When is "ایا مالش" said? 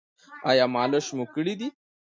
0.49-1.05